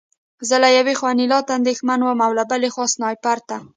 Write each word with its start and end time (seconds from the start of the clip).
زه 0.47 0.55
له 0.63 0.69
یوې 0.77 0.93
خوا 0.99 1.09
انیلا 1.13 1.39
ته 1.47 1.51
اندېښمن 1.59 1.99
وم 2.03 2.19
او 2.25 2.31
بل 2.49 2.61
خوا 2.73 2.85
سنایپر 2.93 3.37
ته 3.49 3.57